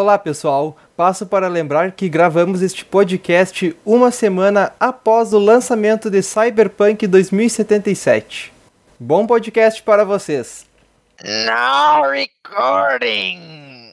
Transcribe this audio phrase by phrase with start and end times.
[0.00, 6.22] Olá pessoal, passo para lembrar que gravamos este podcast uma semana após o lançamento de
[6.22, 8.52] Cyberpunk 2077.
[8.96, 10.64] Bom podcast para vocês!
[11.20, 13.92] Now recording!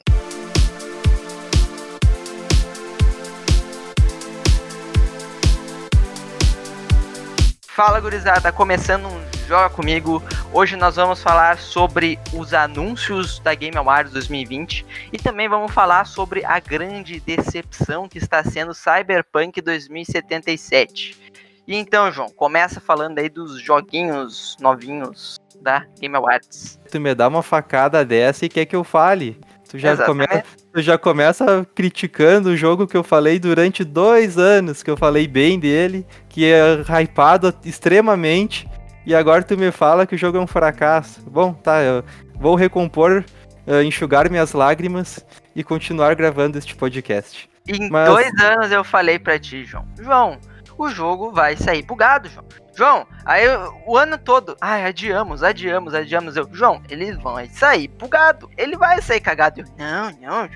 [7.66, 10.20] Fala gurizada, começando um Joga Comigo.
[10.52, 16.04] Hoje nós vamos falar sobre os anúncios da Game Awards 2020 e também vamos falar
[16.04, 21.16] sobre a grande decepção que está sendo Cyberpunk 2077.
[21.64, 26.80] E então, João, começa falando aí dos joguinhos novinhos da Game Awards.
[26.90, 29.38] Tu me dá uma facada dessa e quer que eu fale.
[29.68, 34.82] Tu já, começa, tu já começa criticando o jogo que eu falei durante dois anos,
[34.82, 38.68] que eu falei bem dele, que é hypado extremamente,
[39.06, 41.22] e agora tu me fala que o jogo é um fracasso.
[41.30, 43.24] Bom, tá, eu vou recompor,
[43.64, 45.24] uh, enxugar minhas lágrimas
[45.54, 47.48] e continuar gravando este podcast.
[47.68, 48.08] Em Mas...
[48.08, 49.86] dois anos eu falei pra ti, João.
[50.00, 50.38] João,
[50.78, 52.44] o jogo vai sair bugado, João.
[52.76, 53.46] João, aí
[53.86, 56.36] o ano todo, ai, adiamos, adiamos, adiamos.
[56.36, 58.50] Eu, João, eles vão sair bugado.
[58.54, 59.60] Ele vai sair cagado.
[59.60, 60.48] Eu, não, não,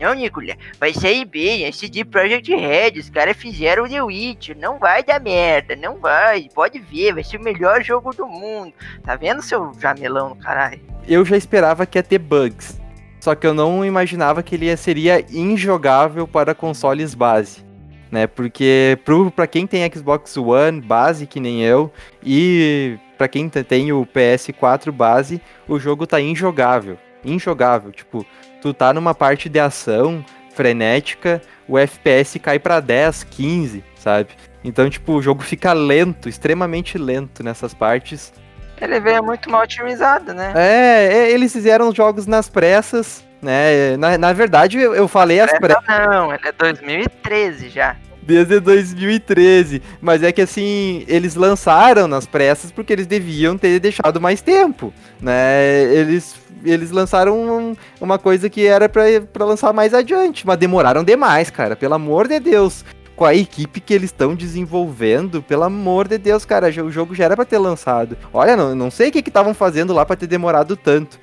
[0.00, 1.64] não, Nicolas, vai sair bem.
[1.64, 4.56] Esse de Project Red, os caras fizeram o The Witcher.
[4.58, 6.48] Não vai dar merda, não vai.
[6.54, 8.72] Pode ver, vai ser o melhor jogo do mundo.
[9.02, 10.80] Tá vendo, seu jamelão no caralho?
[11.06, 12.80] Eu já esperava que ia ter bugs.
[13.20, 17.65] Só que eu não imaginava que ele seria injogável para consoles base
[18.10, 18.26] né?
[18.26, 18.98] Porque
[19.34, 24.90] para quem tem Xbox One base, que nem eu, e para quem tem o PS4
[24.90, 26.98] base, o jogo tá injogável.
[27.24, 27.92] Injogável.
[27.92, 28.24] Tipo,
[28.60, 34.30] tu tá numa parte de ação frenética, o FPS cai para 10, 15, sabe?
[34.64, 38.32] Então, tipo, o jogo fica lento, extremamente lento nessas partes.
[38.80, 40.52] Ele veio muito mal otimizado, né?
[40.54, 43.96] É, é eles fizeram jogos nas pressas, né?
[43.96, 45.84] Na, na verdade, eu, eu falei as pressas.
[45.86, 47.96] Não, ele é 2013 já.
[48.20, 49.80] Desde 2013.
[50.00, 54.92] Mas é que assim, eles lançaram nas pressas porque eles deviam ter deixado mais tempo,
[55.20, 55.84] né?
[55.84, 61.48] Eles, eles lançaram um, uma coisa que era para lançar mais adiante, mas demoraram demais,
[61.48, 61.76] cara.
[61.76, 66.44] Pelo amor de Deus com a equipe que eles estão desenvolvendo, pelo amor de Deus,
[66.44, 68.16] cara, o jogo já era para ter lançado.
[68.30, 71.18] Olha, não, não sei o que estavam fazendo lá para ter demorado tanto.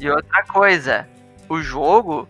[0.00, 1.06] E outra coisa,
[1.52, 2.28] o jogo,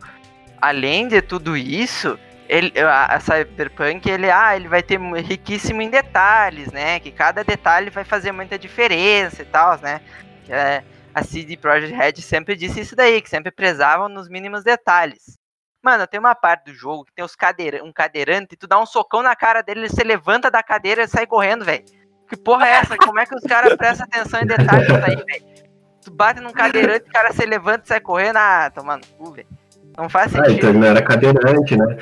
[0.60, 2.18] além de tudo isso,
[2.48, 6.98] ele, a, a Cyberpunk, ele, ah, ele vai ter riquíssimo em detalhes, né?
[6.98, 10.00] Que cada detalhe vai fazer muita diferença e tal, né?
[10.48, 10.82] É,
[11.14, 15.38] a CD Projekt Red sempre disse isso daí, que sempre prezavam nos mínimos detalhes.
[15.82, 18.78] Mano, tem uma parte do jogo que tem os cadeira um cadeirante e tu dá
[18.78, 21.84] um socão na cara dele, ele se levanta da cadeira e sai correndo, velho.
[22.28, 22.96] Que porra é essa?
[22.96, 25.61] Como é que os caras prestam atenção em detalhes aí, velho?
[26.02, 29.46] Tu bate num cadeirante, o cara se levanta e sai correndo, ah, tomando cu, velho.
[29.96, 30.48] Não faz sentido.
[30.48, 31.96] Ah, então ele não era cadeirante, né?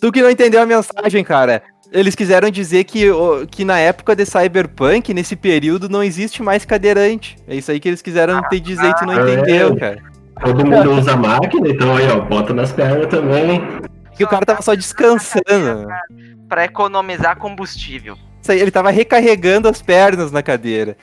[0.00, 1.62] Tu que não entendeu a mensagem, cara.
[1.92, 3.04] Eles quiseram dizer que,
[3.50, 7.36] que na época de Cyberpunk, nesse período, não existe mais cadeirante.
[7.46, 10.02] É isso aí que eles quiseram te dizer e tu não é, entendeu, cara.
[10.42, 13.60] Todo mundo usa máquina, então aí, ó, bota nas pernas também.
[14.16, 15.86] Que o cara tava só descansando.
[16.48, 18.16] Pra economizar combustível.
[18.40, 20.96] Isso aí, ele tava recarregando as pernas na cadeira.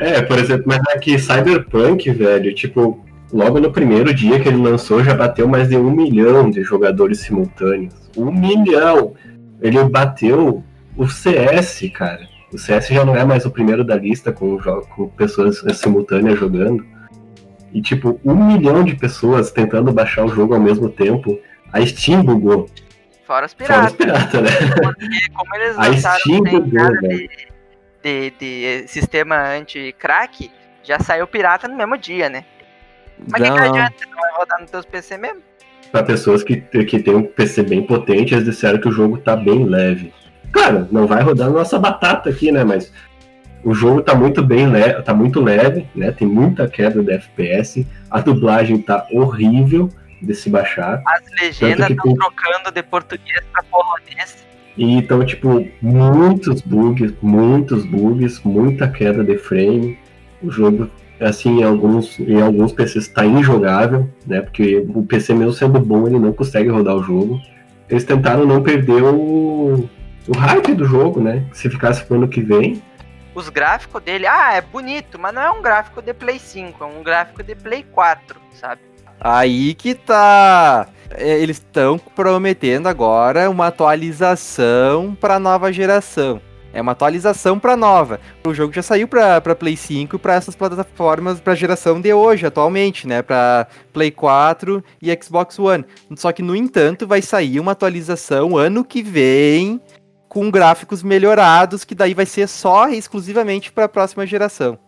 [0.00, 5.04] É, por exemplo, mas aqui Cyberpunk, velho, tipo, logo no primeiro dia que ele lançou,
[5.04, 7.94] já bateu mais de um milhão de jogadores simultâneos.
[8.16, 9.12] Um milhão!
[9.60, 10.64] Ele bateu
[10.96, 12.26] o CS, cara.
[12.50, 14.58] O CS já não é mais o primeiro da lista com,
[14.96, 16.84] com pessoas simultâneas jogando.
[17.72, 21.38] E, tipo, um milhão de pessoas tentando baixar o jogo ao mesmo tempo.
[21.70, 22.68] A Steam bugou.
[23.26, 23.76] Fora os piratas.
[23.76, 24.50] Fora os piratas, né?
[24.82, 27.49] Porque como eles a Steam bugou, de,
[28.02, 30.50] de, de sistema anti-crack,
[30.82, 32.44] já saiu pirata no mesmo dia, né?
[33.30, 33.54] Mas não.
[33.54, 34.06] que, que adianta?
[34.10, 35.42] Não vai rodar nos teus PC mesmo?
[35.92, 39.36] Para pessoas que, que têm um PC bem potente, eles disseram que o jogo tá
[39.36, 40.12] bem leve.
[40.52, 42.64] Claro, não vai rodar nossa batata aqui, né?
[42.64, 42.92] Mas
[43.62, 46.12] o jogo tá muito bem leve, tá muito leve, né?
[46.12, 47.86] Tem muita queda de FPS.
[48.10, 49.90] A dublagem tá horrível
[50.22, 51.02] de se baixar.
[51.06, 52.14] As legendas estão tem...
[52.14, 54.46] trocando de português para polonês.
[54.76, 59.98] E então, tipo, muitos bugs, muitos bugs, muita queda de frame.
[60.42, 60.88] O jogo
[61.20, 64.40] assim, em alguns, em alguns PCs está injogável, né?
[64.40, 67.40] Porque o PC mesmo sendo bom, ele não consegue rodar o jogo.
[67.88, 69.88] Eles tentaram não perder o,
[70.26, 71.44] o hype do jogo, né?
[71.52, 72.82] Se ficasse pro ano que vem.
[73.34, 76.86] Os gráficos dele, ah, é bonito, mas não é um gráfico de Play 5, é
[76.86, 78.80] um gráfico de Play 4, sabe?
[79.20, 80.88] Aí que tá.
[81.10, 86.40] É, eles estão prometendo agora uma atualização para nova geração.
[86.72, 88.20] É uma atualização para nova.
[88.46, 93.08] O jogo já saiu para Play 5 para essas plataformas para geração de hoje, atualmente,
[93.08, 93.22] né?
[93.22, 95.84] Para Play 4 e Xbox One.
[96.14, 99.80] Só que no entanto vai sair uma atualização ano que vem
[100.28, 104.78] com gráficos melhorados, que daí vai ser só exclusivamente para a próxima geração.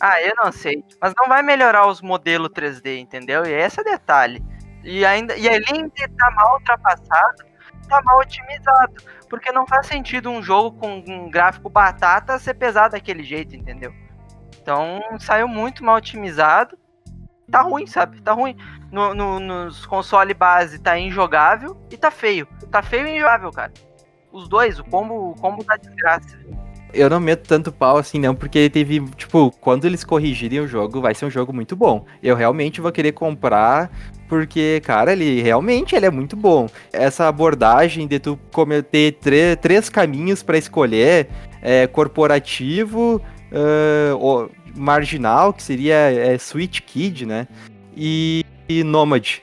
[0.00, 0.84] Ah, eu não sei.
[1.00, 3.44] Mas não vai melhorar os modelos 3D, entendeu?
[3.44, 4.40] E esse é detalhe.
[4.86, 7.44] E ainda e além de estar tá mal ultrapassado,
[7.88, 8.94] tá mal otimizado.
[9.28, 13.92] Porque não faz sentido um jogo com um gráfico batata ser pesado daquele jeito, entendeu?
[14.62, 16.78] Então saiu muito mal otimizado.
[17.50, 18.22] Tá ruim, sabe?
[18.22, 18.56] Tá ruim.
[18.92, 22.46] No, no, nos console base tá injogável e tá feio.
[22.70, 23.72] Tá feio e injogável, cara.
[24.30, 26.38] Os dois, o combo, o combo tá desgraça
[26.92, 31.00] eu não meto tanto pau assim, não, porque teve, tipo, quando eles corrigirem o jogo,
[31.00, 32.04] vai ser um jogo muito bom.
[32.22, 33.90] Eu realmente vou querer comprar,
[34.28, 36.68] porque, cara, ele realmente ele é muito bom.
[36.92, 38.38] Essa abordagem de tu
[38.90, 39.18] ter
[39.60, 41.28] três caminhos para escolher,
[41.60, 43.20] é, corporativo,
[43.52, 47.46] uh, marginal, que seria é, Switch Kid, né?
[47.96, 49.38] E, e Nomad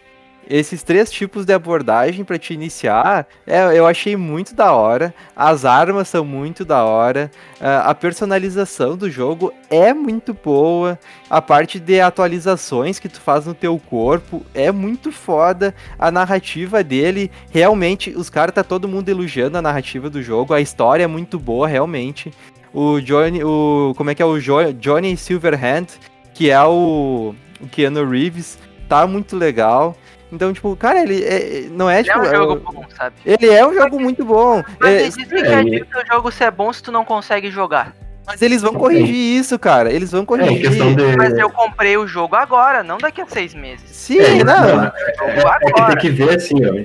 [0.49, 5.13] esses três tipos de abordagem para te iniciar, é, eu achei muito da hora.
[5.35, 7.31] As armas são muito da hora.
[7.59, 10.99] A personalização do jogo é muito boa.
[11.29, 15.73] A parte de atualizações que tu faz no teu corpo é muito foda.
[15.97, 20.53] A narrativa dele, realmente, os caras tá todo mundo elogiando a narrativa do jogo.
[20.53, 22.33] A história é muito boa, realmente.
[22.73, 25.87] O Johnny, o como é que é o jo Johnny Silverhand,
[26.33, 28.57] que é o, o Keanu Reeves,
[28.89, 29.95] tá muito legal.
[30.33, 32.17] Então, tipo, cara, ele é, não é, tipo.
[32.17, 33.15] Ele é um jogo bom, sabe?
[33.23, 34.63] Ele é um jogo muito bom.
[34.79, 37.93] Mas é, existe que é, que o jogo ser bom se tu não consegue jogar.
[38.25, 39.91] Mas eles vão corrigir isso, cara.
[39.91, 40.65] Eles vão corrigir.
[40.65, 41.17] É, de...
[41.17, 43.83] Mas eu comprei o jogo agora, não daqui a seis meses.
[43.85, 44.83] Sim, é, não.
[44.85, 44.91] É,
[45.21, 46.83] é, que tem que ver assim, ó.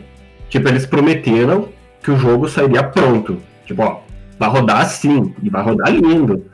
[0.51, 1.71] Tipo, eles prometeram
[2.03, 3.41] que o jogo sairia pronto.
[3.65, 4.01] Tipo, ó,
[4.39, 6.45] vai rodar assim, e vai rodar lindo.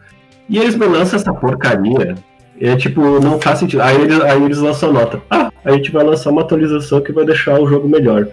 [0.49, 2.15] E eles me lançam essa porcaria
[2.61, 3.83] é tipo, não faz sentido.
[3.83, 5.21] Aí eles, aí eles lançam nota.
[5.31, 8.29] Ah, a gente vai lançar uma atualização que vai deixar o jogo melhor.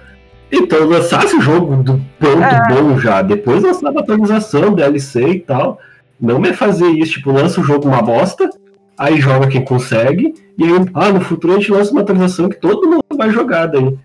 [0.52, 2.68] Então, lançasse o jogo do pronto é.
[2.74, 5.80] bom já, depois lançava a atualização, DLC e tal.
[6.20, 8.50] Não me fazer isso, tipo, lança o jogo uma bosta,
[8.98, 12.60] aí joga quem consegue, e aí, ah, no futuro a gente lança uma atualização que
[12.60, 13.98] todo mundo vai jogar daí.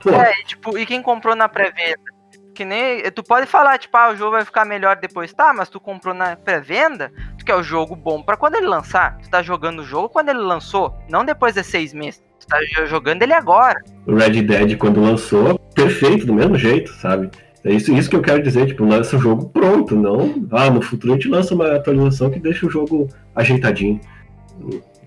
[0.00, 0.10] Pô.
[0.10, 2.11] É, e, tipo, e quem comprou na pré-venda?
[2.54, 3.02] Que nem.
[3.10, 5.32] Tu pode falar, tipo, ah, o jogo vai ficar melhor depois.
[5.32, 9.18] Tá, mas tu comprou na pré-venda, tu quer o jogo bom para quando ele lançar.
[9.22, 12.22] Tu tá jogando o jogo quando ele lançou, não depois de seis meses.
[12.40, 13.80] Tu tá jogando ele agora.
[14.06, 17.30] O Red Dead, quando lançou, perfeito, do mesmo jeito, sabe?
[17.64, 20.46] É isso, isso que eu quero dizer, tipo, lança o jogo pronto, não.
[20.50, 24.00] Ah, no futuro a gente lança uma atualização que deixa o jogo ajeitadinho.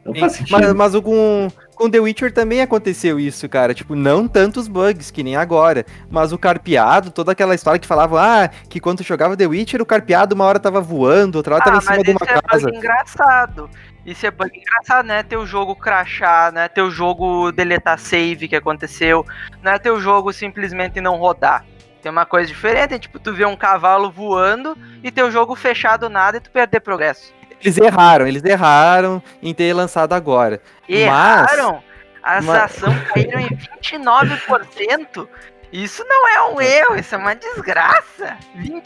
[0.06, 0.58] Não faz sentido.
[0.58, 3.74] Mas, mas com, com The Witcher também aconteceu isso, cara.
[3.74, 5.86] Tipo, não tantos bugs que nem agora.
[6.10, 9.86] Mas o carpeado, toda aquela história que falava, ah, que quando jogava The Witcher, o
[9.86, 12.66] carpeado uma hora tava voando, outra hora ah, tava em cima de uma é casa.
[12.66, 13.70] Bug engraçado.
[14.06, 15.24] Isso é bug engraçado, né?
[15.24, 16.68] Ter o jogo crachar, né?
[16.68, 19.26] Ter o jogo deletar save que aconteceu.
[19.62, 21.66] Não é ter o jogo simplesmente não rodar.
[22.02, 26.38] Tem uma coisa diferente, tipo, tu vê um cavalo voando e teu jogo fechado nada
[26.38, 27.34] e tu perder progresso.
[27.66, 30.62] Eles erraram, eles erraram em ter lançado agora.
[30.88, 31.82] Erraram?
[32.22, 32.64] Mas, As mas...
[32.64, 35.28] ações caíram em 29%.
[35.74, 38.38] Isso não é um erro, isso é uma desgraça.
[38.58, 38.82] 29%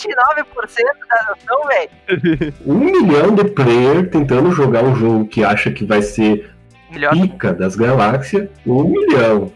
[1.10, 2.54] da ação, velho.
[2.66, 6.50] Um milhão de player tentando jogar um jogo que acha que vai ser
[6.90, 7.12] Melhor.
[7.12, 8.50] pica das galáxias.
[8.66, 9.52] Um milhão.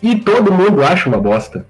[0.00, 1.66] E todo mundo acha uma bosta.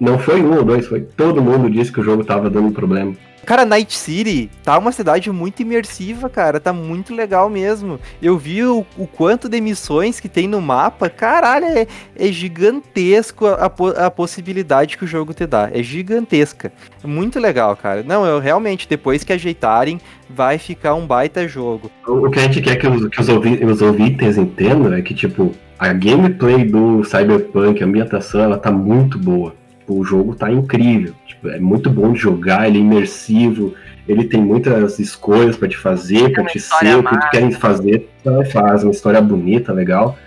[0.00, 3.14] Não foi um ou dois, foi todo mundo disse que o jogo tava dando problema.
[3.50, 6.60] Cara, Night City tá uma cidade muito imersiva, cara.
[6.60, 7.98] Tá muito legal mesmo.
[8.22, 11.10] Eu vi o, o quanto de missões que tem no mapa.
[11.10, 13.64] Caralho, é, é gigantesco a,
[14.06, 15.68] a, possibilidade que o jogo te dá.
[15.74, 16.72] É gigantesca.
[17.02, 18.04] Muito legal, cara.
[18.04, 21.90] Não, eu realmente, depois que ajeitarem, vai ficar um baita jogo.
[22.06, 25.12] O que a gente quer que os, que os, ouvi os ouvintes entendam é que,
[25.12, 29.58] tipo, a gameplay do Cyberpunk, a ambientação, ela tá muito boa.
[29.88, 31.14] O jogo tá incrível
[31.48, 33.74] é muito bom de jogar, ele é imersivo,
[34.06, 38.08] ele tem muitas escolhas para te fazer, para te ser, o que tu querem fazer,
[38.20, 40.18] então faz uma história bonita, legal.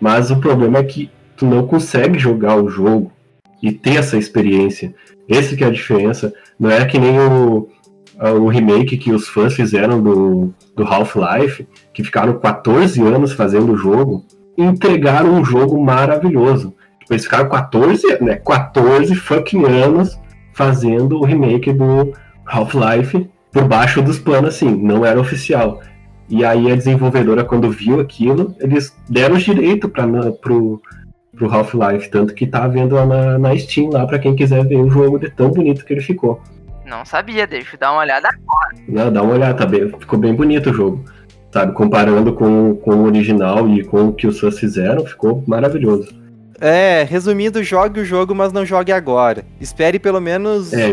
[0.00, 3.12] Mas o problema é que tu não consegue jogar o jogo
[3.62, 4.94] e ter essa experiência.
[5.28, 6.32] Esse que é a diferença.
[6.58, 7.68] Não é que nem o,
[8.40, 13.76] o remake que os fãs fizeram do, do Half-Life, que ficaram 14 anos fazendo o
[13.76, 14.24] jogo,
[14.56, 16.74] e entregaram um jogo maravilhoso.
[17.12, 20.18] Eles ficaram 14, né, 14 fucking anos
[20.52, 22.12] fazendo o remake do
[22.46, 25.80] Half-Life por baixo dos planos, assim, não era oficial.
[26.28, 30.80] E aí a desenvolvedora, quando viu aquilo, eles deram os direitos para pro,
[31.36, 34.76] pro Half-Life, tanto que tá vendo lá na, na Steam lá para quem quiser ver
[34.76, 36.40] o jogo de tão bonito que ele ficou.
[36.86, 38.70] Não sabia, deixa eu dar uma olhada agora.
[38.88, 41.04] Não, dá uma olhada, tá bem, ficou bem bonito o jogo.
[41.50, 46.21] Sabe, comparando com, com o original e com o que os fãs fizeram, ficou maravilhoso.
[46.64, 49.44] É, resumindo, jogue o jogo, mas não jogue agora.
[49.60, 50.92] Espere pelo menos É,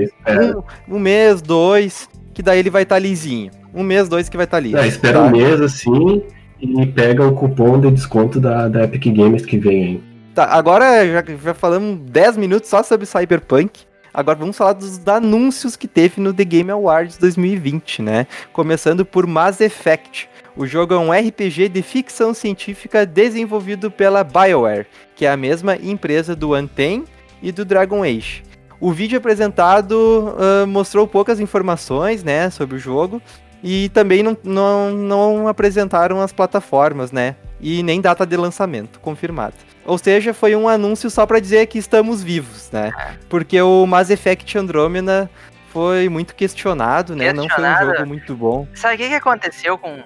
[0.90, 3.52] um, um mês, dois, que daí ele vai estar lisinho.
[3.72, 4.78] Um mês, dois que vai estar liso.
[4.78, 5.26] é, espera tá?
[5.26, 6.24] um mês assim
[6.60, 10.04] e pega o cupom de desconto da, da Epic Games que vem aí.
[10.34, 13.82] Tá, agora já, já falamos 10 minutos só sobre Cyberpunk.
[14.12, 18.26] Agora vamos falar dos anúncios que teve no The Game Awards 2020, né?
[18.52, 20.28] Começando por Mass Effect.
[20.60, 25.78] O jogo é um RPG de ficção científica desenvolvido pela BioWare, que é a mesma
[25.78, 27.06] empresa do Anthem
[27.42, 28.44] e do Dragon Age.
[28.78, 33.22] O vídeo apresentado ah, mostrou poucas informações, né, sobre o jogo
[33.64, 39.54] e também não, não, não apresentaram as plataformas, né, e nem data de lançamento confirmada.
[39.86, 42.92] Ou seja, foi um anúncio só para dizer que estamos vivos, né?
[43.30, 45.30] Porque o Mass Effect Andromeda
[45.70, 47.32] foi muito questionado, né?
[47.32, 47.92] Não foi um Questionado?
[47.96, 48.68] jogo muito bom.
[48.74, 50.04] Sabe o que, que aconteceu com,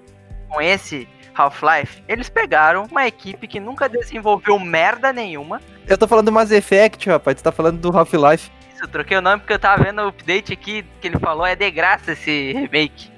[0.54, 2.04] com esse Half-Life?
[2.08, 5.60] Eles pegaram uma equipe que nunca desenvolveu merda nenhuma.
[5.88, 8.52] Eu tô falando do Mass Effect, rapaz, tu tá falando do Half-Life.
[8.74, 11.46] Isso, eu troquei o nome porque eu tava vendo o update aqui que ele falou,
[11.46, 13.12] é de graça esse remake.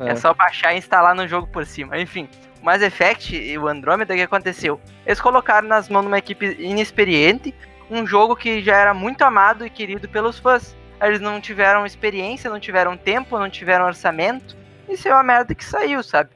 [0.00, 0.16] É, É.
[0.16, 1.98] só baixar e instalar no jogo por cima.
[1.98, 2.28] Enfim,
[2.60, 4.80] o Mass Effect e o Andromeda, o que aconteceu?
[5.04, 7.54] Eles colocaram nas mãos de uma equipe inexperiente
[7.90, 10.76] um jogo que já era muito amado e querido pelos fãs.
[11.00, 14.56] Eles não tiveram experiência, não tiveram tempo, não tiveram orçamento.
[14.88, 16.30] Isso é uma merda que saiu, sabe?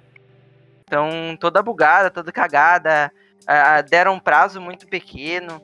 [0.90, 3.12] Então, toda bugada, toda cagada.
[3.46, 5.62] ah, deram um prazo muito pequeno.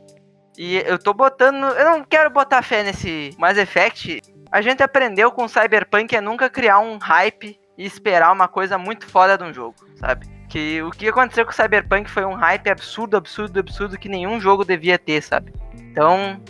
[0.57, 1.65] E eu tô botando.
[1.65, 4.23] Eu não quero botar fé nesse Mass Effect.
[4.53, 9.05] A gente aprendeu com Cyberpunk é nunca criar um hype e esperar uma coisa muito
[9.05, 10.29] foda de um jogo, sabe?
[10.49, 14.41] Que o que aconteceu com o Cyberpunk foi um hype absurdo, absurdo, absurdo que nenhum
[14.41, 15.53] jogo devia ter, sabe?
[15.75, 16.41] Então,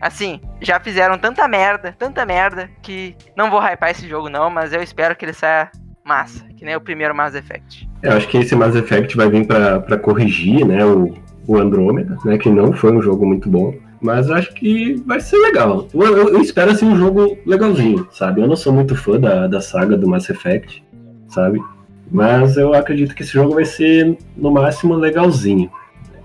[0.00, 4.72] assim, já fizeram tanta merda, tanta merda, que não vou hypar esse jogo não, mas
[4.72, 5.70] eu espero que ele saia
[6.04, 7.88] massa, que nem o primeiro Mass Effect.
[8.02, 11.14] É, Eu acho que esse Mass Effect vai vir pra pra corrigir, né, o,
[11.46, 13.74] o Andromeda, né, que não foi um jogo muito bom.
[14.02, 15.86] Mas eu acho que vai ser legal.
[15.92, 18.40] Eu, eu- eu espero, assim, um jogo legalzinho, sabe?
[18.40, 20.82] Eu não sou muito fã da, da saga do Mass Effect,
[21.28, 21.60] sabe?
[22.10, 25.70] Mas eu acredito que esse jogo vai ser, no máximo, legalzinho.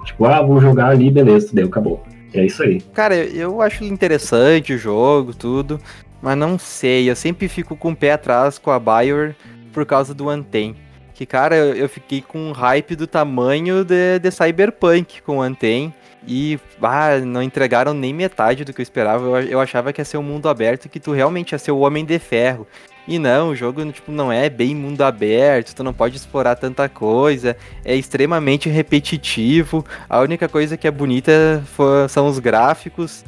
[0.06, 2.02] Tipo, ah, vamos jogar ali, beleza, deu, acabou.
[2.34, 2.80] É isso aí.
[2.94, 5.78] Cara, eu acho interessante o jogo, tudo,
[6.22, 9.36] mas não sei, eu sempre fico com o pé atrás com a Bioware
[9.76, 10.74] por causa do Anthem.
[11.14, 15.94] Que, cara, eu, fiquei com um hype do tamanho de, de Cyberpunk com o Anthem.
[16.26, 19.26] E, ah, não entregaram nem metade do que eu esperava.
[19.26, 21.80] Eu, eu achava que ia ser um mundo aberto, que tu realmente ia ser o
[21.80, 22.66] Homem de Ferro.
[23.08, 26.90] E não, o jogo tipo, não é bem mundo aberto, tu não pode explorar tanta
[26.90, 29.86] coisa, é extremamente repetitivo.
[30.10, 31.64] A única coisa que é bonita
[32.10, 33.24] são os gráficos.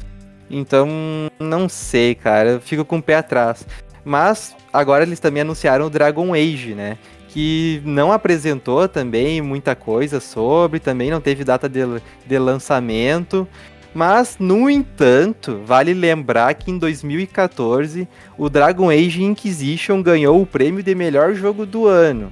[0.49, 0.87] Então,
[1.39, 3.67] não sei, cara, eu fico com o pé atrás.
[4.07, 6.97] Mas agora eles também anunciaram o Dragon Age, né?
[7.27, 11.81] Que não apresentou também muita coisa sobre, também não teve data de,
[12.25, 13.45] de lançamento.
[13.93, 20.81] Mas, no entanto, vale lembrar que em 2014 o Dragon Age Inquisition ganhou o prêmio
[20.81, 22.31] de melhor jogo do ano.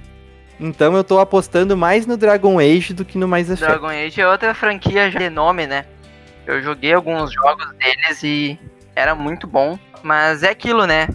[0.58, 3.65] Então eu tô apostando mais no Dragon Age do que no Mass Effect.
[3.65, 5.84] Dragon Age é outra franquia de nome, né?
[6.48, 8.58] Eu joguei alguns jogos deles e
[8.96, 11.10] era muito bom, mas é aquilo, né?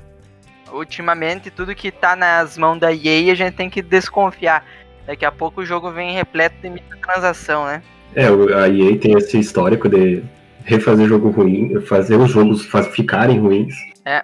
[0.73, 4.65] Ultimamente, tudo que tá nas mãos da EA a gente tem que desconfiar.
[5.07, 7.83] Daqui a pouco o jogo vem repleto de microtransação, né?
[8.15, 10.23] É, a EA tem esse histórico de
[10.65, 13.75] refazer jogo ruim, fazer os jogos ficarem ruins.
[14.05, 14.23] É.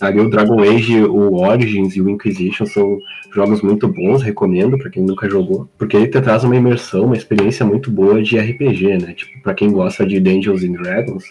[0.00, 2.98] Ali o Dragon Age, o Origins e o Inquisition são
[3.34, 7.16] jogos muito bons, recomendo pra quem nunca jogou, porque ele te traz uma imersão, uma
[7.16, 9.12] experiência muito boa de RPG, né?
[9.12, 11.24] Tipo, pra quem gosta de Dungeons and Dragons,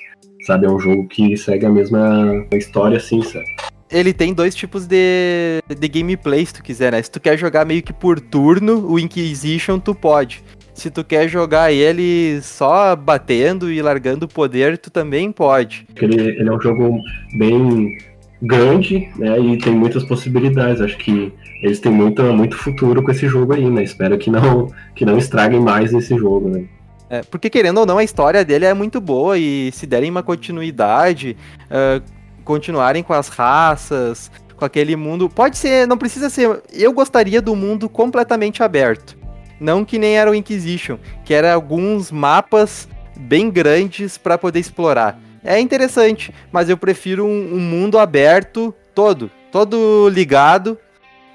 [0.45, 3.45] sabe, é um jogo que segue a mesma história assim, sabe?
[3.91, 7.01] Ele tem dois tipos de, de gameplay, se tu quiser, né?
[7.01, 10.43] Se tu quer jogar meio que por turno, o Inquisition tu pode.
[10.73, 15.85] Se tu quer jogar ele só batendo e largando o poder, tu também pode.
[16.01, 16.97] Ele, ele é um jogo
[17.37, 17.97] bem
[18.41, 19.37] grande, né?
[19.39, 20.81] E tem muitas possibilidades.
[20.81, 21.31] Acho que
[21.61, 23.83] eles têm muito, muito futuro com esse jogo aí, né?
[23.83, 26.63] Espero que não, que não estraguem mais esse jogo, né?
[27.09, 30.23] É, porque querendo ou não, a história dele é muito boa e se derem uma
[30.23, 31.35] continuidade,
[31.69, 32.01] ah,
[32.43, 35.29] continuarem com as raças, com aquele mundo.
[35.29, 36.61] Pode ser, não precisa ser.
[36.71, 39.17] Eu gostaria do mundo completamente aberto.
[39.59, 45.19] Não que nem era o Inquisition, que era alguns mapas bem grandes para poder explorar.
[45.43, 50.77] É interessante, mas eu prefiro um, um mundo aberto todo, todo ligado.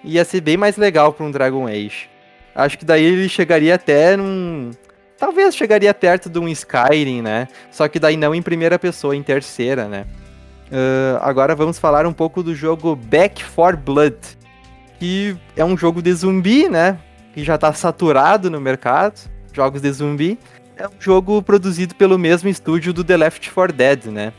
[0.03, 2.09] Ia ser bem mais legal para um Dragon Age.
[2.55, 4.71] Acho que daí ele chegaria até num,
[5.19, 7.49] Talvez chegaria perto de um Skyrim, né?
[7.71, 10.05] Só que daí não em primeira pessoa, em terceira, né?
[10.67, 14.17] Uh, agora vamos falar um pouco do jogo Back 4 Blood,
[14.99, 16.99] que é um jogo de zumbi, né?
[17.33, 20.39] Que já está saturado no mercado, jogos de zumbi.
[20.77, 24.33] É um jogo produzido pelo mesmo estúdio do The Left 4 Dead, né?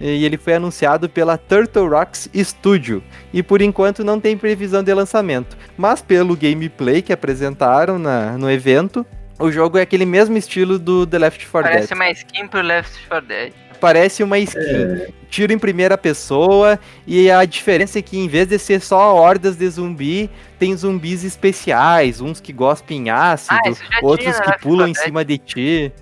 [0.00, 3.02] E ele foi anunciado pela Turtle Rocks Studio.
[3.32, 5.56] E por enquanto não tem previsão de lançamento.
[5.76, 9.06] Mas pelo gameplay que apresentaram na, no evento,
[9.38, 11.96] o jogo é aquele mesmo estilo do The Left 4 Parece Dead.
[11.96, 13.52] uma skin pro Left 4 Dead.
[13.80, 14.58] Parece uma skin.
[14.60, 16.78] É, Tiro em primeira pessoa.
[17.06, 21.24] E a diferença é que em vez de ser só hordas de zumbi, tem zumbis
[21.24, 22.20] especiais.
[22.20, 25.38] Uns que gospem ácido, Ah, tinha outros no que Left pulam 4 em cima de
[25.38, 25.92] ti.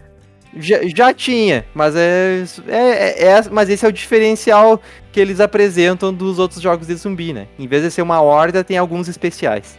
[0.57, 5.40] Já, já tinha, mas é, é, é- é- Mas esse é o diferencial que eles
[5.40, 7.49] apresentam dos outros jogos de zumbi, né?
[7.59, 9.76] Em vez de ser uma horda, tem alguns especiais.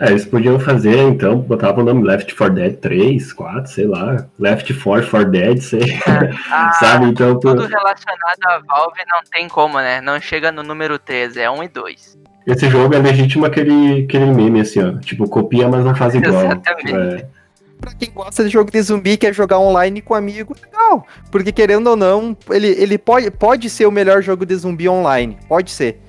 [0.00, 4.26] É, eles podiam fazer, então, botavam o nome Left 4 Dead 3, 4, sei lá.
[4.38, 5.80] Left 4 4 Dead, sei.
[6.50, 7.06] Ah, Sabe?
[7.06, 10.00] Então, tu- Tudo relacionado à Valve não tem como, né?
[10.00, 12.18] Não chega no número 13, é 1 e 2.
[12.46, 14.98] esse jogo é legítimo aquele, aquele meme, assim, ó.
[15.00, 16.44] Tipo, copia, mas não faz igual.
[16.44, 16.94] Exatamente.
[17.22, 17.26] É.
[17.80, 21.06] Pra quem gosta de jogo de zumbi e quer jogar online com amigo, legal.
[21.30, 25.36] Porque querendo ou não, ele, ele pode, pode ser o melhor jogo de zumbi online.
[25.46, 26.00] Pode ser.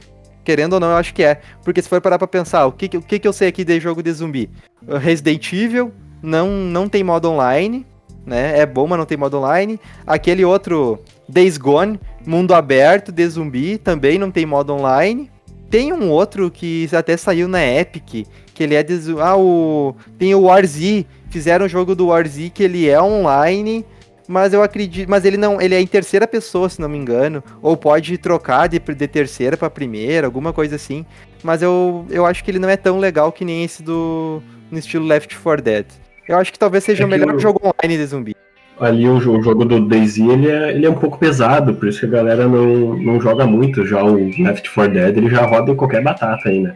[0.48, 1.42] Querendo ou não, eu acho que é.
[1.62, 3.82] Porque se for parar pra pensar, o que, o que, que eu sei aqui de
[3.82, 4.50] jogo de zumbi?
[4.88, 5.92] Uh, Resident Evil
[6.24, 7.86] não, não tem modo online,
[8.26, 8.58] né?
[8.58, 9.78] É bom, mas não tem modo online.
[10.06, 15.30] Aquele outro, Days Gone, mundo aberto de zumbi, também não tem modo online.
[15.70, 18.98] Tem um outro que até saiu na Epic, que ele é de...
[19.20, 19.98] Ah, o...
[20.18, 23.86] Tem o War Z, fizeram o jogo do War Z que ele é online,
[24.28, 27.44] mas eu acredito, mas ele não, ele é em terceira pessoa, se não me engano,
[27.62, 31.06] ou pode trocar de, de terceira pra primeira, alguma coisa assim.
[31.44, 34.78] Mas eu, eu acho que ele não é tão legal que nem esse do no
[34.78, 35.86] estilo Left 4 Dead.
[36.28, 38.36] Eu acho que talvez seja É o melhor o- jogo online de zumbi.
[38.80, 41.88] Ali o, jo- o jogo do Daisy, ele é, ele é um pouco pesado, por
[41.88, 43.86] isso que a galera não, não joga muito.
[43.88, 46.76] Já o Left 4 Dead, ele já roda qualquer batata aí, né?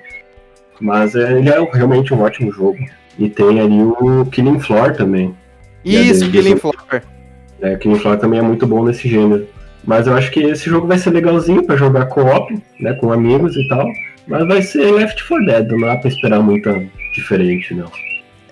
[0.79, 2.79] Mas é, ele é realmente um ótimo jogo.
[3.19, 5.35] E tem ali o Killing Floor também.
[5.85, 6.75] Isso, Killing Floor.
[7.61, 7.75] Né?
[7.77, 9.47] Killing Floor também é muito bom nesse gênero.
[9.83, 12.93] Mas eu acho que esse jogo vai ser legalzinho pra jogar co-op, né?
[12.93, 13.87] Com amigos e tal.
[14.27, 17.91] Mas vai ser Left 4 Dead, não dá pra esperar muita diferente, não.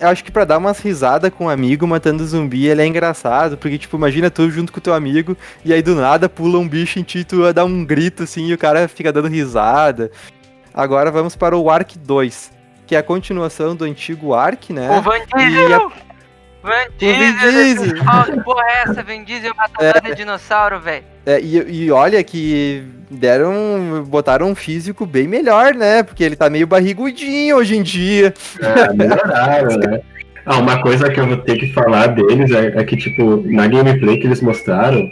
[0.00, 3.58] Eu acho que pra dar umas risadas com um amigo matando zumbi, ele é engraçado,
[3.58, 6.98] porque, tipo, imagina tu junto com teu amigo, e aí do nada pula um bicho
[6.98, 10.10] em ti, e tu dá um grito assim, e o cara fica dando risada.
[10.72, 12.50] Agora vamos para o Ark 2,
[12.86, 14.90] que é a continuação do antigo Ark, né?
[14.90, 15.92] O Van E Diesel!
[16.62, 17.94] Vin Diesel!
[18.30, 19.02] Que porra é essa?
[19.02, 21.04] Van Diesel matador de dinossauro, velho.
[21.24, 24.04] É, e, e olha que deram.
[24.06, 26.02] botaram um físico bem melhor, né?
[26.02, 28.34] Porque ele tá meio barrigudinho hoje em dia.
[28.60, 30.00] É, melhoraram, né?
[30.44, 33.66] Ah, uma coisa que eu vou ter que falar deles é, é que, tipo, na
[33.66, 35.10] gameplay que eles mostraram,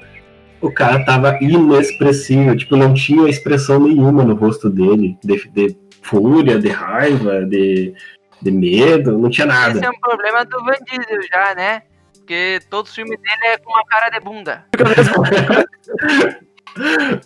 [0.61, 6.59] o cara tava inexpressivo, tipo, não tinha expressão nenhuma no rosto dele, de, de fúria,
[6.59, 7.93] de raiva, de,
[8.41, 9.77] de medo, não tinha nada.
[9.77, 11.83] Esse é um problema do Van Diesel já, né?
[12.15, 14.65] Porque todo os filmes dele é com uma cara de bunda.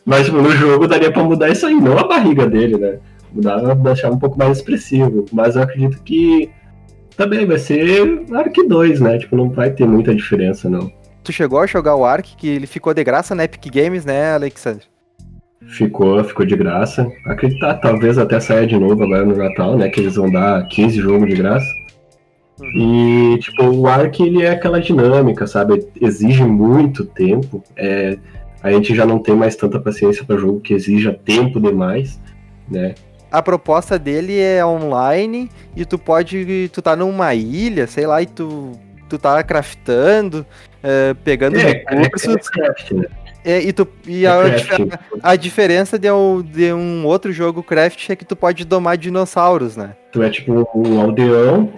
[0.07, 2.99] Mas, tipo, no jogo daria pra mudar isso aí, não a barriga dele, né?
[3.33, 5.27] Mudar, deixar um pouco mais expressivo.
[5.33, 6.51] Mas eu acredito que
[7.17, 9.19] também vai ser Ark 2, né?
[9.19, 10.91] Tipo, não vai ter muita diferença, não.
[11.25, 14.35] Tu chegou a jogar o Ark, que ele ficou de graça na Epic Games, né,
[14.35, 14.92] Alexandre?
[15.69, 17.11] Ficou, ficou de graça.
[17.27, 19.89] Acreditar, talvez até saia de novo agora no Natal, né?
[19.89, 21.67] Que eles vão dar 15 jogos de graça.
[22.75, 25.87] E, tipo, o Ark, ele é aquela dinâmica, sabe?
[26.01, 27.63] Exige muito tempo.
[27.77, 28.19] É,
[28.63, 32.21] a gente já não tem mais tanta paciência para jogo que exija tempo demais,
[32.71, 32.95] né?
[33.31, 36.69] A proposta dele é online e tu pode.
[36.71, 38.73] Tu tá numa ilha, sei lá, e tu,
[39.09, 40.45] tu tá craftando,
[40.83, 42.29] eh, pegando É, é, recursos.
[42.29, 43.07] é craft, né?
[43.45, 44.77] É, e tu, e É a, craft.
[44.77, 48.97] dif- a diferença de um, de um outro jogo craft é que tu pode domar
[48.97, 49.91] dinossauros, né?
[50.13, 51.73] Tu é tipo um aldeão,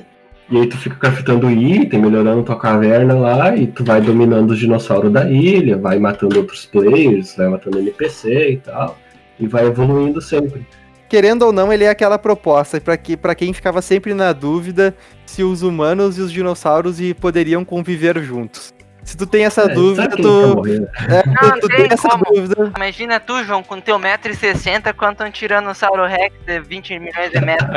[0.51, 4.59] e aí tu fica craftando item, melhorando tua caverna lá, e tu vai dominando os
[4.59, 8.99] dinossauros da ilha, vai matando outros players, vai matando NPC e tal,
[9.41, 10.67] e vai evoluindo sempre.
[11.09, 14.95] Querendo ou não, ele é aquela proposta para que, pra quem ficava sempre na dúvida
[15.27, 18.75] se os humanos e os dinossauros poderiam conviver juntos.
[19.05, 20.87] Se tu tem essa É, dúvida, tu, né?
[21.09, 22.25] é, Não, tu, tu tem tem essa como.
[22.25, 22.73] dúvida.
[22.75, 27.69] Imagina tu, João, com teu 1,60m quanto um Tiranossauro Rex de 20 milhões de metros.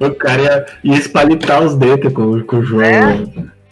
[0.00, 2.82] O cara ia, ia espalitar os dentes com, com o jogo.
[2.82, 3.26] É?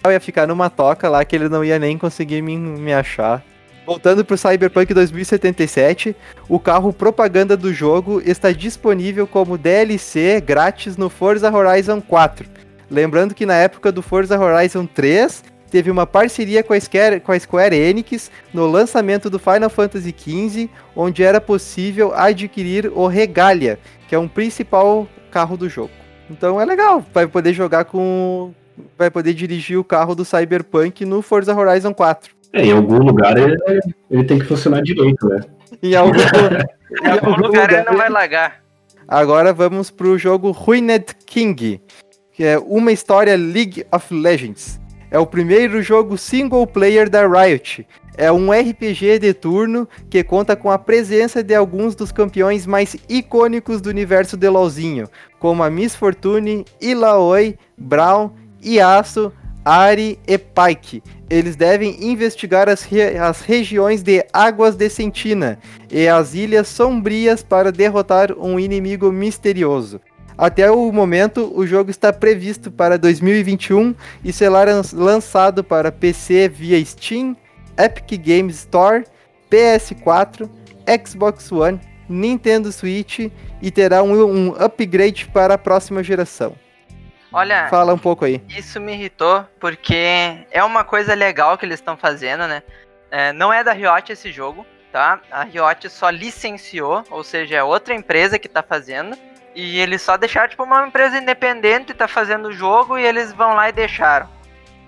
[0.05, 3.43] Eu ia ficar numa toca lá que ele não ia nem conseguir me, me achar.
[3.87, 6.17] Voltando pro Cyberpunk 2077,
[6.49, 12.54] o carro propaganda do jogo está disponível como DLC grátis no Forza Horizon 4.
[12.91, 17.33] Lembrando que na época do Forza Horizon 3 teve uma parceria com a, Square, com
[17.33, 23.79] a Square Enix no lançamento do Final Fantasy XV, onde era possível adquirir o Regalia,
[24.09, 25.91] que é um principal carro do jogo.
[26.31, 28.55] Então é legal, vai poder jogar com.
[28.99, 32.33] Vai poder dirigir o carro do Cyberpunk no Forza Horizon 4.
[32.53, 33.57] É, em algum lugar ele,
[34.11, 35.41] ele tem que funcionar direito, né?
[35.83, 36.13] Em algum,
[37.03, 38.63] em algum lugar, lugar ele não vai largar.
[39.07, 41.81] Agora vamos pro jogo Ruined King,
[42.35, 44.81] que é uma história League of Legends.
[45.09, 47.87] É o primeiro jogo single player da Riot.
[48.17, 52.97] É um RPG de turno que conta com a presença de alguns dos campeões mais
[53.09, 58.33] icônicos do universo de LoLzinho, como a Miss Fortune, Ilaoi, Brown,
[58.65, 59.33] Yasuo,
[59.65, 61.03] Ari e Pike.
[61.31, 65.59] Eles devem investigar as, re as regiões de Águas de Sentina
[65.91, 70.01] e as Ilhas Sombrias para derrotar um inimigo misterioso.
[70.37, 73.95] Até o momento, o jogo está previsto para 2021
[74.25, 77.37] e será lançado para PC via Steam,
[77.79, 79.05] Epic Games Store,
[79.51, 80.49] PS4,
[81.07, 83.31] Xbox One, Nintendo Switch
[83.63, 86.57] e terá um, um upgrade para a próxima geração.
[87.33, 88.41] Olha, fala um pouco aí.
[88.49, 92.63] Isso me irritou porque é uma coisa legal que eles estão fazendo, né?
[93.11, 95.21] É, não é da Riot esse jogo, tá?
[95.31, 99.17] A Riot só licenciou, ou seja, é outra empresa que está fazendo.
[99.55, 103.55] E eles só deixaram, tipo, uma empresa independente tá fazendo o jogo e eles vão
[103.55, 104.27] lá e deixaram.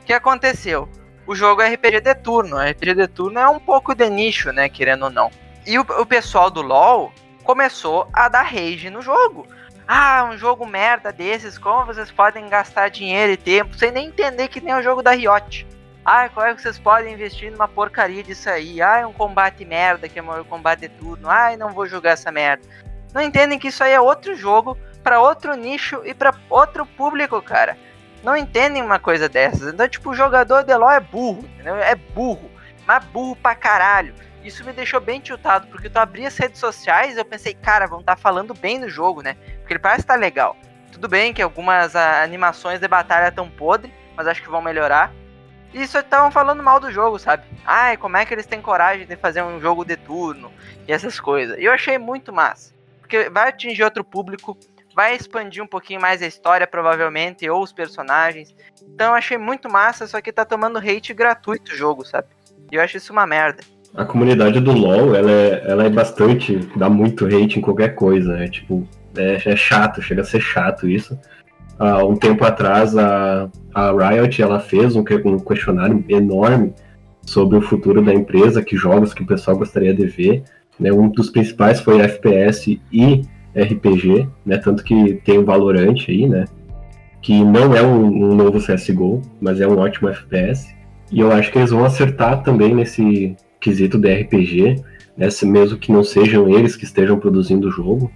[0.00, 0.88] O que aconteceu?
[1.26, 2.56] O jogo é RPG de turno.
[2.56, 4.68] RPG de turno é um pouco de nicho, né?
[4.68, 5.30] Querendo ou não.
[5.64, 7.12] E o, o pessoal do LoL
[7.44, 9.46] começou a dar rage no jogo.
[9.86, 14.48] Ah, um jogo merda desses, como vocês podem gastar dinheiro e tempo sem nem entender
[14.48, 15.64] que nem é o jogo da Riot?
[16.04, 18.82] Ah, como é que vocês podem investir numa porcaria disso aí?
[18.82, 21.30] Ah, é um combate merda, que é um combate de turno.
[21.30, 22.62] Ah, não vou jogar essa merda
[23.14, 27.40] não entendem que isso aí é outro jogo para outro nicho e para outro público,
[27.40, 27.78] cara.
[28.22, 29.72] Não entendem uma coisa dessas.
[29.72, 31.76] Então, tipo, o jogador de LoL é burro, entendeu?
[31.76, 32.50] É burro,
[32.86, 34.14] mas burro pra caralho.
[34.42, 38.00] Isso me deixou bem tiltado, porque tu abri as redes sociais eu pensei, cara, vão
[38.00, 39.36] estar tá falando bem do jogo, né?
[39.60, 40.56] Porque ele parece estar tá legal.
[40.92, 45.12] Tudo bem que algumas a, animações de batalha estão podre, mas acho que vão melhorar.
[45.72, 47.44] E só estavam falando mal do jogo, sabe?
[47.64, 50.52] Ai, como é que eles têm coragem de fazer um jogo de turno
[50.88, 51.58] e essas coisas.
[51.58, 52.75] E eu achei muito massa
[53.06, 54.58] porque vai atingir outro público,
[54.94, 58.52] vai expandir um pouquinho mais a história, provavelmente, ou os personagens.
[58.82, 62.26] Então eu achei muito massa, só que tá tomando hate gratuito o jogo, sabe?
[62.70, 63.62] E eu acho isso uma merda.
[63.94, 66.56] A comunidade do LoL, ela é, ela é bastante.
[66.76, 68.86] dá muito hate em qualquer coisa, é tipo.
[69.16, 71.18] É, é chato, chega a ser chato isso.
[71.78, 76.74] Há um tempo atrás, a, a Riot ela fez um, um questionário enorme
[77.24, 80.42] sobre o futuro da empresa, que jogos que o pessoal gostaria de ver.
[80.78, 80.92] Né?
[80.92, 83.22] Um dos principais foi FPS e
[83.56, 84.58] RPG, né?
[84.58, 86.44] Tanto que tem o Valorant aí, né?
[87.22, 90.74] Que não é um, um, novo CSGO, mas é um ótimo FPS.
[91.10, 94.76] E eu acho que eles vão acertar também nesse quesito de RPG,
[95.16, 95.28] né?
[95.44, 98.10] mesmo que não sejam eles que estejam produzindo o jogo.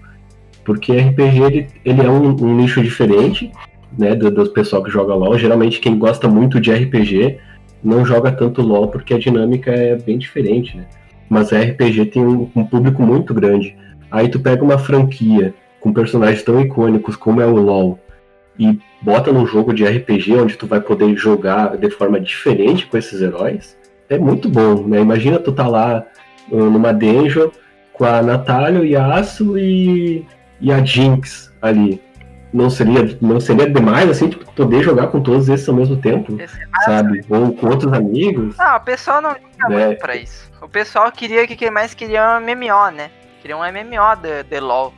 [0.65, 3.51] Porque RPG ele, ele é um, um, nicho diferente,
[3.99, 4.15] né?
[4.15, 5.39] Do, do pessoal que joga LoL.
[5.39, 7.39] Geralmente quem gosta muito de RPG
[7.83, 10.87] não joga tanto LoL porque a dinâmica é bem diferente, né?
[11.31, 13.77] Mas RPG tem um, um, público muito grande.
[14.11, 17.99] Aí tu pega uma franquia com personagens tão icônicos como é o LoL
[18.59, 22.99] e bota num jogo de RPG onde tu vai poder jogar de forma diferente com
[22.99, 25.01] esses heróis, é muito bom, né?
[25.01, 26.05] Imagina tu tá lá
[26.51, 27.49] uh, numa dungeon
[27.93, 30.27] com a Natália, o Yasuo e,
[30.61, 32.03] e a Jinx ali.
[32.53, 36.37] Não seria, não seria demais, assim, tipo, poder jogar com todos esses ao mesmo tempo,
[36.85, 37.25] sabe?
[37.29, 38.59] Ou com outros amigos.
[38.59, 39.87] Ah, o pessoal não liga né?
[39.87, 40.51] muito pra isso.
[40.61, 43.11] O pessoal queria que quem mais queria um MMO, né?
[43.41, 44.93] Queria um MMO de, de LoL.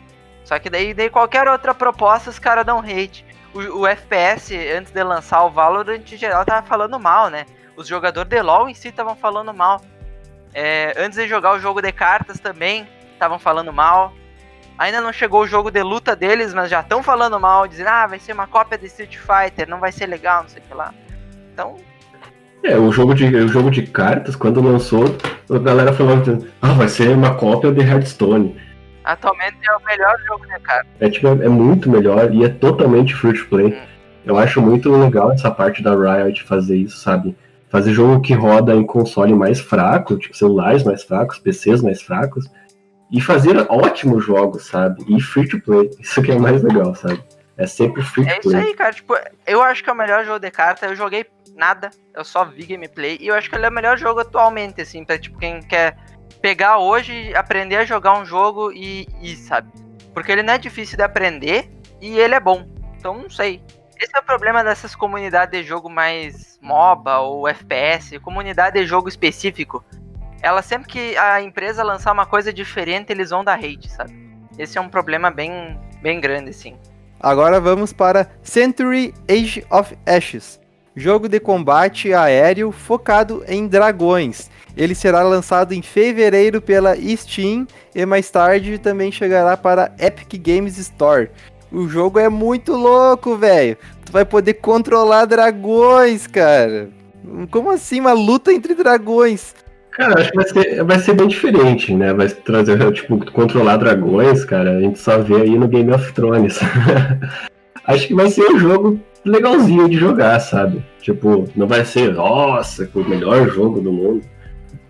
[0.45, 3.25] Só que daí, daí qualquer outra proposta os caras dão hate.
[3.55, 7.45] O, o, FPS, antes de lançar o Valorant, em geral tava falando mal, né?
[7.77, 9.81] Os jogadores de LoL em si estavam falando mal.
[10.55, 14.13] É, antes de jogar o jogo de cartas também, estavam falando mal.
[14.83, 18.05] Ainda não chegou o jogo de luta deles, mas já estão falando mal, dizendo, ah,
[18.05, 20.75] vai ser uma cópia de Street Fighter, não vai ser legal, não sei o que
[20.75, 20.93] lá.
[21.53, 21.77] Então,
[22.65, 25.05] é, o jogo de, o jogo de cartas, quando lançou,
[25.49, 26.21] a galera falou,
[26.61, 28.57] ah, vai ser uma cópia de Hearthstone.
[29.05, 30.91] Atualmente é o melhor jogo de cartas.
[30.99, 33.67] É, tipo, é, muito melhor e é totalmente free to play.
[33.67, 33.87] Hum.
[34.27, 37.37] Eu acho muito legal essa parte da Riot fazer isso, sabe?
[37.69, 42.51] Fazer jogo que roda em console mais fraco, tipo celulares mais fracos, PCs mais fracos,
[43.13, 45.05] e fazer ótimos jogos, sabe?
[45.07, 45.91] E free to play.
[46.01, 47.23] Isso que é mais legal, sabe?
[47.59, 48.57] É sempre free to play.
[48.57, 48.93] É isso aí, cara.
[48.93, 49.15] Tipo,
[49.47, 50.87] eu acho que é o melhor jogo de carta.
[50.87, 53.99] Eu joguei nada, eu só vi gameplay e eu acho que ele é o melhor
[53.99, 55.97] jogo atualmente, assim, pra tipo, quem quer
[56.41, 59.71] pegar hoje, aprender a jogar um jogo e, e sabe?
[60.15, 61.71] Porque ele não é difícil de aprender
[62.01, 62.67] e ele é bom.
[62.99, 63.63] Então não sei.
[64.01, 69.09] Esse é o problema dessas comunidades de jogo mais MOBA ou FPS, comunidade de jogo
[69.09, 69.85] específico.
[70.43, 74.13] Ela sempre que a empresa lançar uma coisa diferente, eles vão dar hate, sabe?
[74.59, 76.77] Esse é um problema bem, bem grande, sim.
[77.21, 80.61] Agora vamos para Century Age of Ashes,
[80.97, 84.51] jogo de combate aéreo focado em dragões.
[84.77, 90.77] Ele será lançado em fevereiro pela Steam e mais tarde também chegará para Epic Games
[90.77, 91.31] Store.
[91.71, 93.79] O jogo é muito louco, velho.
[94.05, 96.91] Tu vai poder controlar dragões, cara.
[97.51, 99.55] Como assim uma luta entre dragões?
[99.93, 102.15] Cara, acho que vai ser, vai ser bem diferente, né?
[102.15, 104.79] Vai trazer, tipo, controlar dragões, cara.
[104.79, 106.59] A gente só vê aí no Game of Thrones.
[107.87, 110.83] acho que vai ser um jogo legalzinho de jogar, sabe?
[111.01, 114.23] Tipo, não vai ser, nossa, o melhor jogo do mundo.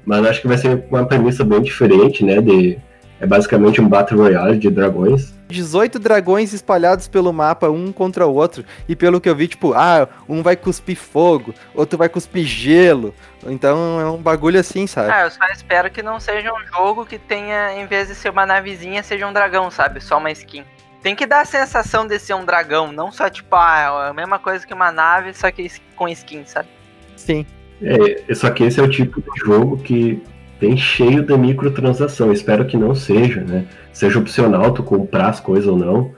[0.05, 2.41] Mas acho que vai ser uma premissa bem diferente, né?
[2.41, 2.79] De,
[3.21, 5.35] é basicamente um Battle Royale de dragões.
[5.53, 8.65] 18 dragões espalhados pelo mapa, um contra o outro.
[8.89, 13.15] E pelo que eu vi, tipo, ah, um vai cuspir fogo, outro vai cuspir gelo.
[13.47, 15.13] Então é um bagulho assim, sabe?
[15.13, 18.31] Ah, eu só espero que não seja um jogo que tenha, em vez de ser
[18.31, 20.01] uma navezinha, seja um dragão, sabe?
[20.01, 20.65] Só uma skin.
[21.03, 24.15] Tem que dar a sensação de ser um dragão, não só tipo, ah, é a
[24.15, 26.69] mesma coisa que uma nave, só que com skin, sabe?
[27.17, 27.45] Sim.
[27.83, 30.23] É, só que esse é o tipo de jogo que
[30.63, 32.33] tem cheio de microtransação.
[32.33, 33.67] Espero que não seja, né?
[33.93, 36.15] Seja opcional tu comprar as coisas ou não.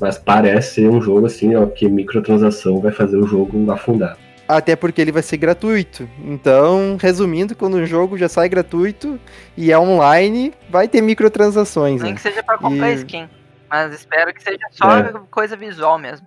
[0.00, 4.16] Mas parece ser um jogo assim, ó, que microtransação vai fazer o jogo afundar.
[4.46, 6.08] Até porque ele vai ser gratuito.
[6.24, 9.18] Então, resumindo, quando o jogo já sai gratuito
[9.56, 12.00] e é online, vai ter microtransações.
[12.00, 12.16] Nem né?
[12.16, 12.94] que seja pra comprar e...
[12.94, 13.28] skin.
[13.68, 15.12] Mas espero que seja só é.
[15.32, 16.24] coisa visual mesmo.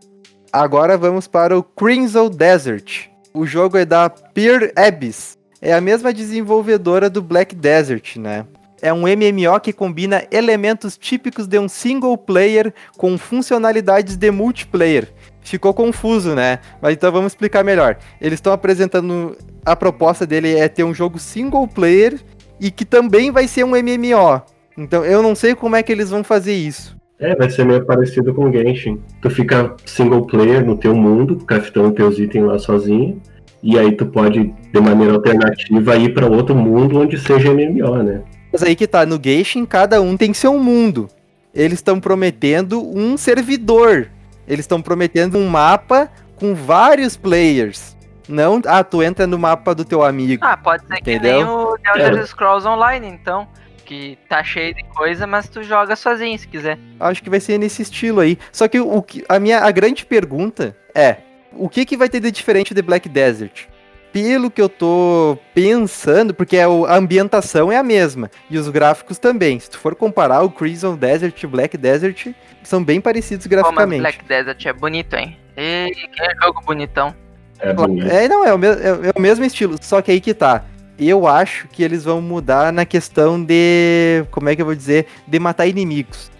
[0.51, 3.07] Agora vamos para o Crimson Desert.
[3.33, 5.41] O jogo é da Peer Abyss.
[5.65, 8.45] É a mesma desenvolvedora do Black Desert, né?
[8.81, 15.07] É um MMO que combina elementos típicos de um single player com funcionalidades de multiplayer.
[15.39, 16.59] Ficou confuso, né?
[16.81, 17.97] Mas então vamos explicar melhor.
[18.19, 19.37] Eles estão apresentando.
[19.65, 22.19] A proposta dele é ter um jogo single player
[22.59, 24.41] e que também vai ser um MMO.
[24.77, 26.97] Então eu não sei como é que eles vão fazer isso.
[27.17, 29.01] É, vai ser meio parecido com Genshin.
[29.21, 33.21] Tu fica single player no teu mundo, craftando teus itens lá sozinho.
[33.63, 38.21] E aí tu pode, de maneira alternativa, ir para outro mundo onde seja MMO, né?
[38.51, 41.07] Mas aí que tá, no Genshin cada um tem seu mundo.
[41.53, 44.09] Eles estão prometendo um servidor.
[44.45, 47.95] Eles estão prometendo um mapa com vários players.
[48.27, 50.43] Não, ah, tu entra no mapa do teu amigo.
[50.45, 51.19] Ah, pode ser entendeu?
[51.21, 52.25] que nem o Elder é.
[52.25, 53.47] Scrolls Online, então
[53.85, 56.79] que tá cheio de coisa, mas tu joga sozinho se quiser.
[56.99, 58.37] Acho que vai ser nesse estilo aí.
[58.51, 61.17] Só que o que a minha a grande pergunta é,
[61.57, 63.65] o que que vai ter de diferente de Black Desert?
[64.11, 69.17] Pelo que eu tô pensando, porque é a ambientação é a mesma e os gráficos
[69.17, 69.59] também.
[69.59, 72.27] Se tu for comparar o Crimson Desert e o Black Desert,
[72.61, 74.01] são bem parecidos graficamente.
[74.01, 75.35] Pô, mas Black Desert é bonito, hein?
[75.57, 77.15] E que é jogo bonitão.
[77.59, 78.07] É, bonito.
[78.07, 80.63] é não, é o, é, é o mesmo estilo, só que aí que tá
[80.97, 84.25] eu acho que eles vão mudar na questão de.
[84.31, 85.07] Como é que eu vou dizer?
[85.27, 86.31] De matar inimigos.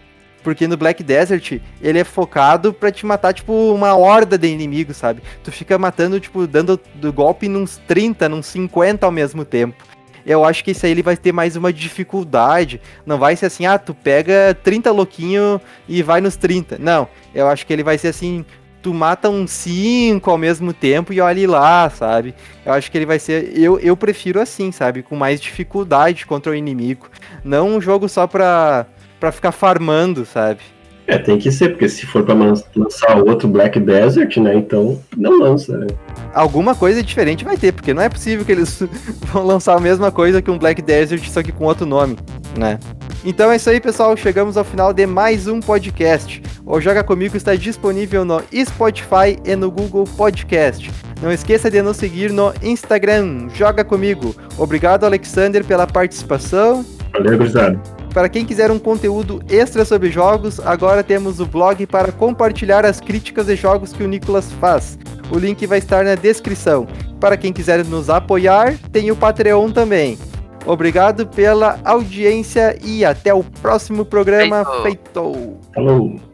[0.44, 4.98] Porque no Black Desert, ele é focado pra te matar, tipo, uma horda de inimigos,
[4.98, 5.22] sabe?
[5.44, 9.84] Tu fica matando, tipo, dando do golpe nos 30, nos 50 ao mesmo tempo.
[10.26, 12.82] Eu acho que isso aí ele vai ter mais uma dificuldade.
[13.06, 16.78] Não vai ser assim, ah, tu pega 30 louquinho e vai nos 30.
[16.80, 18.46] Não, eu acho que ele vai ser assim,
[18.84, 22.36] tu mata um 5 ao mesmo tempo e olhe lá, sabe?
[22.66, 23.58] Eu acho que ele vai ser.
[23.58, 25.02] Eu, eu prefiro assim, sabe?
[25.02, 27.10] Com mais dificuldade contra o inimigo.
[27.44, 28.86] Não um jogo só pra,
[29.24, 30.60] pra ficar farmando, sabe?
[31.08, 32.36] É, tem que ser, porque se for pra
[32.76, 34.54] lançar outro Black Desert, né?
[34.54, 35.88] Então não lança, né?
[36.34, 38.84] Alguma coisa diferente vai ter, porque não é possível que eles
[39.32, 42.18] vão lançar a mesma coisa que um Black Desert, só que com outro nome,
[42.58, 42.78] né?
[43.24, 44.18] Então é isso aí, pessoal.
[44.18, 46.44] Chegamos ao final de mais um podcast.
[46.66, 50.92] O Joga Comigo está disponível no Spotify e no Google Podcast.
[51.22, 54.36] Não esqueça de nos seguir no Instagram, Joga Comigo.
[54.58, 56.86] Obrigado, Alexander, pela participação.
[57.14, 58.03] Valeu, obrigado.
[58.14, 63.02] Para quem quiser um conteúdo extra sobre jogos, agora temos o blog para compartilhar as
[63.02, 65.00] críticas de jogos que o Nicolas faz.
[65.32, 66.86] O link vai estar na descrição.
[67.20, 70.18] Para quem quiser nos apoiar, tem o Patreon também.
[70.66, 74.64] Obrigado pela audiência e até o próximo programa.
[74.84, 75.58] Feito!
[75.74, 76.33] Falou!